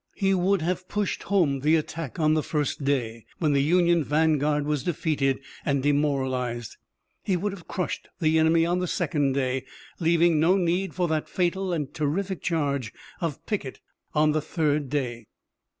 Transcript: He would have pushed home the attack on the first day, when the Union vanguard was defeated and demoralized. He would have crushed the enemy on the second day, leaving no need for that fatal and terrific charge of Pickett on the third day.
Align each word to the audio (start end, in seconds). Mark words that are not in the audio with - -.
He 0.15 0.33
would 0.33 0.63
have 0.63 0.87
pushed 0.87 1.21
home 1.21 1.59
the 1.59 1.75
attack 1.75 2.17
on 2.19 2.33
the 2.33 2.41
first 2.41 2.83
day, 2.83 3.27
when 3.37 3.53
the 3.53 3.61
Union 3.61 4.03
vanguard 4.03 4.65
was 4.65 4.81
defeated 4.83 5.39
and 5.63 5.83
demoralized. 5.83 6.77
He 7.21 7.37
would 7.37 7.51
have 7.51 7.67
crushed 7.67 8.09
the 8.19 8.39
enemy 8.39 8.65
on 8.65 8.79
the 8.79 8.87
second 8.87 9.33
day, 9.33 9.63
leaving 9.99 10.39
no 10.39 10.57
need 10.57 10.95
for 10.95 11.07
that 11.09 11.29
fatal 11.29 11.71
and 11.71 11.93
terrific 11.93 12.41
charge 12.41 12.91
of 13.19 13.45
Pickett 13.45 13.79
on 14.15 14.31
the 14.31 14.41
third 14.41 14.89
day. 14.89 15.27